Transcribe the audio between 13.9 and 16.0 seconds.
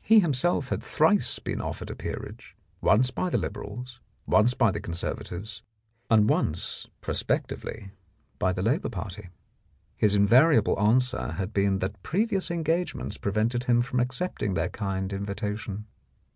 accepting their kind invitation.